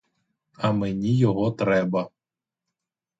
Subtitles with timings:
[0.57, 2.09] А мені його треба.